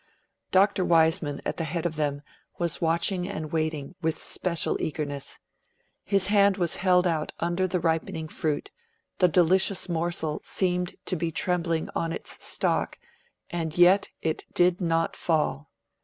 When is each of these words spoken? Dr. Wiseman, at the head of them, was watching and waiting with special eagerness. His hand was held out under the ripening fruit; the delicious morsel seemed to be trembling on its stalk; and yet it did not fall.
Dr. 0.51 0.83
Wiseman, 0.83 1.43
at 1.45 1.57
the 1.57 1.63
head 1.63 1.85
of 1.85 1.95
them, 1.95 2.23
was 2.57 2.81
watching 2.81 3.29
and 3.29 3.51
waiting 3.51 3.93
with 4.01 4.19
special 4.19 4.81
eagerness. 4.81 5.37
His 6.03 6.25
hand 6.25 6.57
was 6.57 6.77
held 6.77 7.05
out 7.05 7.33
under 7.39 7.67
the 7.67 7.79
ripening 7.79 8.27
fruit; 8.27 8.71
the 9.19 9.27
delicious 9.27 9.87
morsel 9.87 10.41
seemed 10.43 10.95
to 11.05 11.15
be 11.15 11.31
trembling 11.31 11.87
on 11.93 12.11
its 12.11 12.43
stalk; 12.43 12.97
and 13.51 13.77
yet 13.77 14.09
it 14.23 14.43
did 14.55 14.81
not 14.81 15.15
fall. 15.15 15.69